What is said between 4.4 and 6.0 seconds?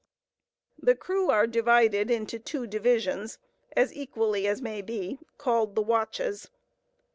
as may be, called the